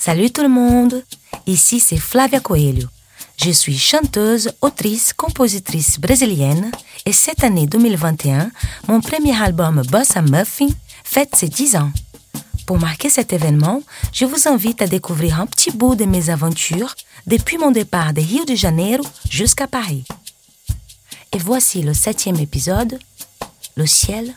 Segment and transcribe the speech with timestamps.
[0.00, 1.02] Salut tout le monde,
[1.48, 2.86] ici c'est Flavia Coelho.
[3.36, 6.70] Je suis chanteuse, autrice, compositrice brésilienne
[7.04, 8.52] et cette année 2021,
[8.86, 10.68] mon premier album Bossa Muffin
[11.02, 11.90] fête ses 10 ans.
[12.64, 13.82] Pour marquer cet événement,
[14.12, 16.94] je vous invite à découvrir un petit bout de mes aventures
[17.26, 20.04] depuis mon départ de Rio de Janeiro jusqu'à Paris.
[21.32, 23.00] Et voici le septième épisode,
[23.74, 24.32] Le ciel,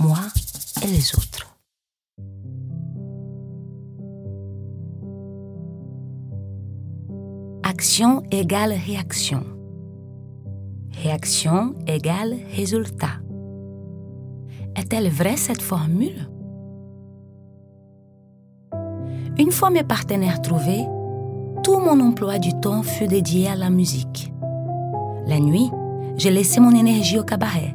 [0.00, 0.18] moi
[0.82, 1.55] et les autres.
[7.68, 9.42] Action égale réaction.
[11.02, 13.18] Réaction égale résultat.
[14.76, 16.30] Est-elle vraie cette formule?
[19.36, 20.86] Une fois mes partenaires trouvés,
[21.64, 24.32] tout mon emploi du temps fut dédié à la musique.
[25.26, 25.68] La nuit,
[26.16, 27.74] j'ai laissé mon énergie au cabaret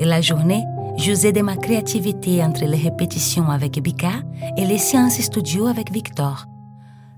[0.00, 0.64] et la journée,
[0.96, 4.14] j'usais de ma créativité entre les répétitions avec Bika
[4.56, 6.46] et les séances studio avec Victor,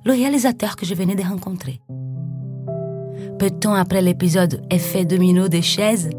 [0.05, 1.81] le réalisateur que je venais de rencontrer.
[3.41, 6.11] Peu de temps après l'épisode Effet domino des chaises,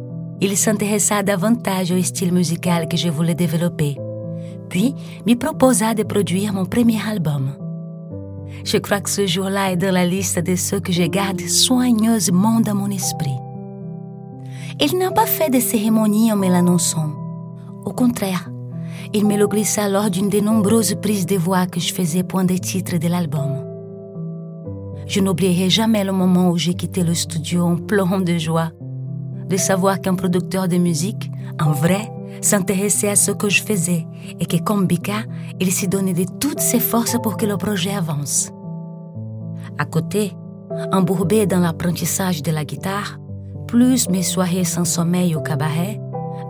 [0.42, 3.96] il s'intéressa davantage au style musical que je voulais développer,
[4.70, 4.96] puis
[5.28, 7.52] me proposa de produire mon premier album.
[8.66, 12.60] Je crois que ce jour-là est dans la liste de ceux que je garde soigneusement
[12.60, 13.38] dans mon esprit.
[14.80, 17.12] Il n'a pas fait de cérémonie en me l'annonçant.
[17.86, 18.50] Au contraire,
[19.14, 22.46] il me le glissa lors d'une des nombreuses prises de voix que je faisais point
[22.46, 23.51] des titres de l'album.
[25.12, 28.72] Je n'oublierai jamais le moment où j'ai quitté le studio en pleurant de joie,
[29.50, 32.10] de savoir qu'un producteur de musique, un vrai,
[32.40, 34.08] s'intéressait à ce que je faisais
[34.40, 35.24] et que comme Bika,
[35.60, 38.52] il s'y donnait de toutes ses forces pour que le projet avance.
[39.78, 40.32] À côté,
[40.94, 43.20] embourbé dans l'apprentissage de la guitare,
[43.68, 46.00] plus mes soirées sans sommeil au cabaret,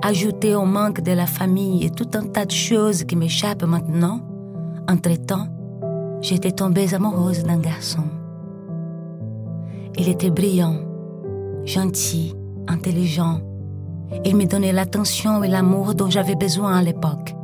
[0.03, 4.21] ajouté au manque de la famille et tout un tas de choses qui m'échappent maintenant,
[4.87, 5.47] entre-temps,
[6.21, 8.03] j'étais tombée amoureuse d'un garçon.
[9.97, 10.75] Il était brillant,
[11.65, 12.33] gentil,
[12.67, 13.41] intelligent.
[14.25, 17.35] Il me donnait l'attention et l'amour dont j'avais besoin à l'époque.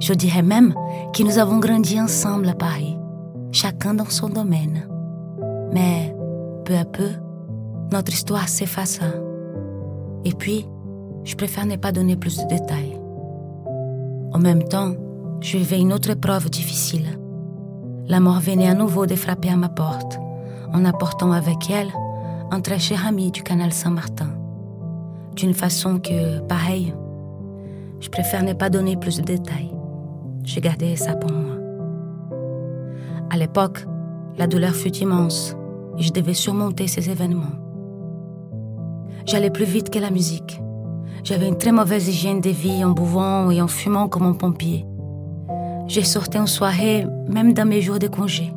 [0.00, 0.74] Je dirais même
[1.14, 2.98] que nous avons grandi ensemble à Paris,
[3.52, 4.88] chacun dans son domaine.
[5.72, 6.14] Mais
[6.64, 7.08] peu à peu,
[7.92, 9.06] notre histoire s'effaça.
[10.24, 10.66] Et puis,
[11.24, 13.00] je préfère ne pas donner plus de détails.
[14.32, 14.94] En même temps,
[15.40, 17.18] je vivais une autre épreuve difficile.
[18.06, 20.18] La mort venait à nouveau de frapper à ma porte
[20.74, 21.92] en apportant avec elle
[22.50, 24.28] un très cher ami du canal Saint-Martin.
[25.34, 26.92] D'une façon que, pareil,
[28.00, 29.72] je préfère ne pas donner plus de détails.
[30.42, 31.56] J'ai gardé ça pour moi.
[33.30, 33.86] À l'époque,
[34.36, 35.56] la douleur fut immense
[35.96, 37.56] et je devais surmonter ces événements.
[39.26, 40.60] J'allais plus vite que la musique.
[41.22, 44.84] J'avais une très mauvaise hygiène de vie en buvant et en fumant comme un pompier.
[45.86, 48.52] J'ai sorti en soirée, même dans mes jours de congé.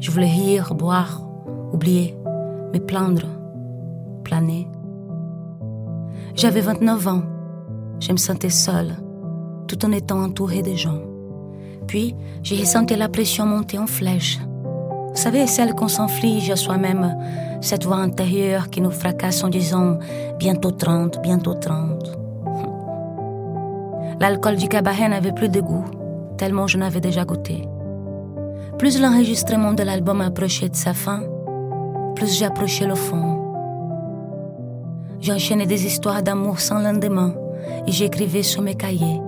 [0.00, 1.22] Je voulais rire, boire,
[1.72, 2.16] oublier,
[2.72, 3.26] me plaindre,
[4.22, 4.68] planer.
[6.36, 7.22] J'avais 29 ans.
[7.98, 8.92] Je me sentais seule,
[9.66, 11.00] tout en étant entourée de gens.
[11.88, 12.14] Puis,
[12.44, 14.38] j'ai ressenti la pression monter en flèche.
[15.08, 17.16] Vous savez, celle qu'on s'inflige à soi-même,
[17.60, 19.98] cette voix intérieure qui nous fracasse en disant
[20.38, 22.16] bientôt 30, bientôt 30.
[24.20, 25.84] L'alcool du cabaret n'avait plus de goût,
[26.36, 27.68] tellement je n'avais déjà goûté.
[28.78, 31.24] Plus l'enregistrement de l'album approchait de sa fin,
[32.14, 33.44] plus j'approchais le fond.
[35.20, 37.34] J'enchaînais des histoires d'amour sans lendemain
[37.88, 39.20] et j'écrivais sur mes cahiers,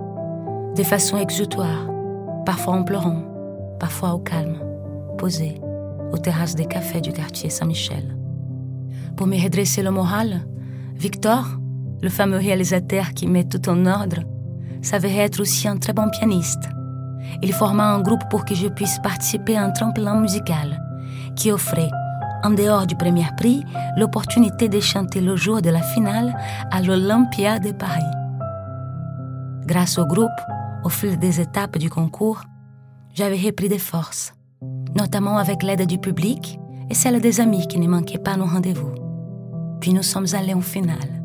[0.77, 1.85] de façon exutoire,
[2.45, 3.23] parfois en pleurant,
[3.77, 4.57] parfois au calme,
[5.17, 5.59] posé,
[6.13, 8.15] aux terrasses des cafés du quartier Saint-Michel.
[9.17, 10.47] Pour me redresser le moral,
[10.95, 11.45] Victor,
[12.01, 14.23] le fameux réalisateur qui met tout en ordre,
[14.81, 16.69] savait être aussi un très bon pianiste
[17.41, 20.81] il forma un groupe pour que je puisse participer à un tremplin musical
[21.35, 21.89] qui offrait,
[22.43, 23.63] en dehors du premier prix,
[23.97, 26.35] l'opportunité de chanter le jour de la finale
[26.71, 28.01] à l'Olympia de Paris.
[29.65, 30.29] Grâce au groupe,
[30.83, 32.41] au fil des étapes du concours,
[33.13, 34.33] j'avais repris des forces,
[34.95, 36.59] notamment avec l'aide du public
[36.89, 38.93] et celle des amis qui ne manquaient pas nos rendez-vous.
[39.79, 41.23] Puis nous sommes allés en finale.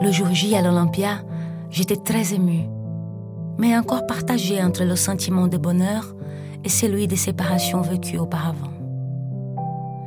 [0.00, 1.22] Le jour J à l'Olympia,
[1.70, 2.68] j'étais très émue
[3.58, 6.14] mais encore partagé entre le sentiment de bonheur
[6.64, 8.72] et celui de séparation vécue auparavant.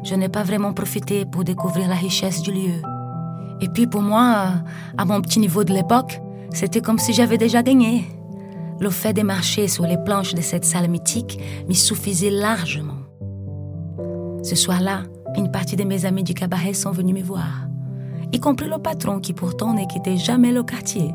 [0.04, 2.82] Je n'ai pas vraiment profité pour découvrir la richesse du lieu.
[3.62, 4.54] Et puis pour moi,
[4.98, 6.22] à mon petit niveau de l'époque,
[6.54, 8.06] c'était comme si j'avais déjà gagné.
[8.80, 12.94] Le fait de marcher sur les planches de cette salle mythique m'y suffisait largement.
[14.44, 15.04] Ce soir-là,
[15.36, 17.68] une partie de mes amis du cabaret sont venus me voir,
[18.32, 21.14] y compris le patron qui pourtant ne quittait jamais le quartier,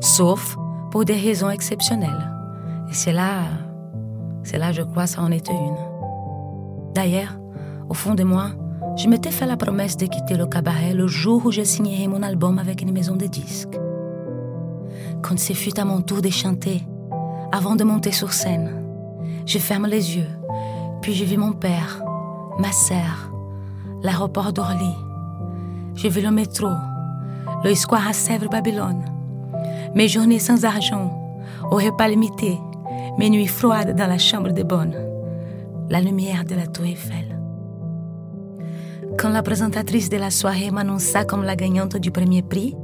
[0.00, 0.56] sauf
[0.90, 2.30] pour des raisons exceptionnelles.
[2.90, 3.42] Et cela,
[4.44, 5.76] C'est là, je crois, ça en était une.
[6.94, 7.38] D'ailleurs,
[7.88, 8.50] au fond de moi,
[8.96, 12.22] je m'étais fait la promesse de quitter le cabaret le jour où je signerai mon
[12.22, 13.78] album avec une maison de disques.
[15.22, 16.82] Quand ce fut à mon tour de chanter,
[17.52, 18.82] avant de monter sur scène,
[19.44, 20.30] je ferme les yeux,
[21.02, 22.02] puis je vis mon père,
[22.58, 23.30] ma sœur,
[24.02, 24.94] l'aéroport d'Orly.
[25.94, 26.68] Je vis le métro,
[27.64, 29.04] le square à Sèvres-Babylone.
[29.94, 31.10] Mes journées sans argent,
[31.70, 32.58] au repas limité,
[33.18, 34.94] mes nuits froides dans la chambre de bonne,
[35.88, 37.38] la lumière de la tour Eiffel.
[39.18, 42.76] Quand la présentatrice de la soirée m'annonça comme la gagnante du premier prix,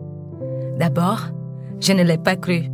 [0.79, 1.29] d'abord,
[1.81, 2.71] je ne l'ai pas cru.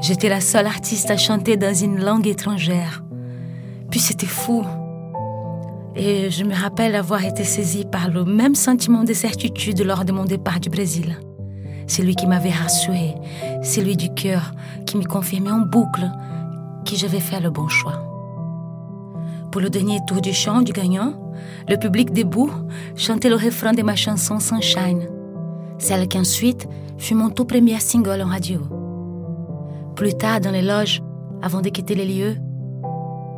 [0.00, 3.04] J'étais la seule artiste à chanter dans une langue étrangère.
[3.90, 4.64] Puis c'était fou.
[5.94, 10.12] Et je me rappelle avoir été saisie par le même sentiment de certitude lors de
[10.12, 11.16] mon départ du Brésil.
[11.86, 13.14] Celui qui m'avait rassuré,
[13.62, 14.52] celui du cœur
[14.86, 16.10] qui me confirmait en boucle
[16.84, 18.02] que j'avais fait le bon choix.
[19.50, 21.14] Pour le dernier tour du chant du gagnant,
[21.68, 22.50] le public debout
[22.96, 25.08] chantait le refrain de ma chanson Sunshine,
[25.78, 28.60] celle qui ensuite fut mon tout premier single en radio.
[29.94, 31.02] Plus tard, dans les loges,
[31.42, 32.36] avant de quitter les lieux,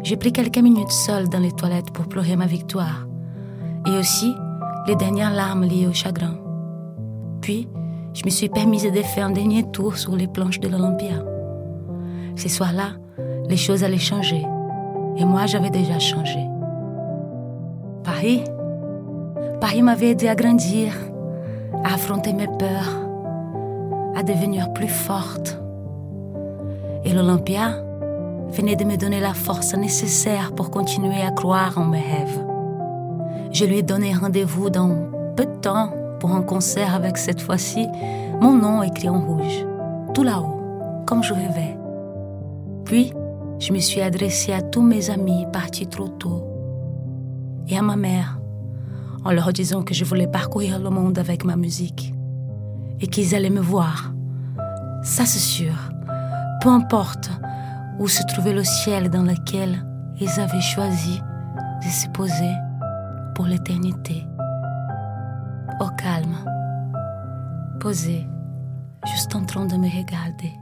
[0.03, 3.07] j'ai pris quelques minutes seule dans les toilettes pour pleurer ma victoire
[3.87, 4.33] et aussi
[4.87, 6.37] les dernières larmes liées au chagrin.
[7.41, 7.69] Puis,
[8.17, 11.23] je me suis permise de faire un dernier tour sur les planches de l'Olympia.
[12.35, 12.93] Ce soir-là,
[13.47, 14.43] les choses allaient changer
[15.19, 16.39] et moi j'avais déjà changé.
[18.05, 18.43] Paris,
[19.61, 20.95] Paris m'avait aidé à grandir,
[21.85, 23.07] à affronter mes peurs,
[24.17, 25.61] à devenir plus forte.
[27.05, 27.83] Et l'Olympia,
[28.49, 32.45] venait de me donner la force nécessaire pour continuer à croire en mes rêves.
[33.53, 35.91] Je lui ai donné rendez-vous dans peu de temps
[36.27, 37.87] pour un concert avec cette fois-ci
[38.41, 39.65] mon nom écrit en rouge,
[40.13, 41.79] tout là-haut, comme je rêvais.
[42.85, 43.13] Puis,
[43.61, 46.45] je me suis adressée à tous mes amis partis trop tôt
[47.69, 48.41] et à ma mère
[49.25, 52.13] en leur disant que je voulais parcourir le monde avec ma musique
[53.01, 54.13] et qu'ils allaient me voir.
[55.05, 55.75] Ça c'est sûr,
[56.61, 57.31] peu importe
[58.01, 59.87] où se trouvait le ciel dans lequel
[60.21, 61.21] ils avaient choisi
[61.85, 62.53] de se poser
[63.37, 64.27] pour l'éternité.
[65.81, 66.37] Au calme,
[67.81, 68.27] posé,
[69.05, 70.53] juste en train de me regarder.